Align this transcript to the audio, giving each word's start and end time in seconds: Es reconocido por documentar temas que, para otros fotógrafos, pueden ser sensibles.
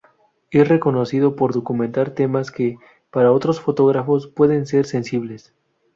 Es 0.49 0.67
reconocido 0.67 1.35
por 1.35 1.53
documentar 1.53 2.09
temas 2.15 2.49
que, 2.49 2.79
para 3.11 3.31
otros 3.31 3.61
fotógrafos, 3.61 4.25
pueden 4.25 4.65
ser 4.65 4.87
sensibles. 4.87 5.53